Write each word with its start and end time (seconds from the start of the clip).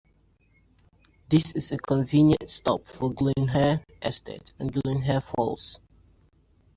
This 1.29 1.51
is 1.55 1.71
a 1.71 1.77
convenient 1.77 2.49
stop 2.49 2.87
for 2.87 3.13
Glynhir 3.13 3.83
Estate 4.01 4.51
and 4.57 4.73
Glynhir 4.73 5.21
Falls. 5.21 5.79